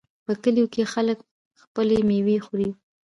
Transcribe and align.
په 0.25 0.33
کلیو 0.43 0.71
کې 0.73 0.83
خلک 0.93 1.17
خپلې 1.63 1.97
میوې 2.09 2.37
خوري. 2.45 2.69